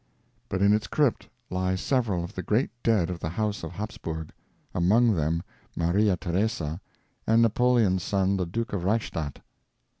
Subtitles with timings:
[0.49, 4.31] But in its crypt lie several of the great dead of the House of Habsburg,
[4.73, 5.43] among them
[5.75, 6.81] Maria Theresa
[7.27, 9.41] and Napoleon's son, the Duke of Reichstadt.